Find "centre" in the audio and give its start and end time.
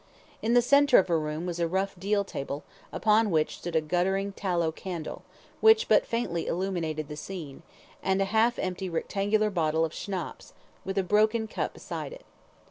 0.63-0.97